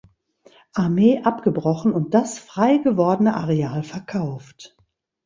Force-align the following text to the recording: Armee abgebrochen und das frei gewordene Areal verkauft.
Armee 0.73 1.19
abgebrochen 1.23 1.93
und 1.93 2.15
das 2.15 2.39
frei 2.39 2.77
gewordene 2.77 3.35
Areal 3.35 3.83
verkauft. 3.83 4.75